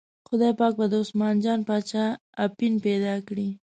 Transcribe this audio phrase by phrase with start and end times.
[0.29, 2.05] خدای پاک به د عثمان جان باچا
[2.45, 3.47] اپین پیدا کړي.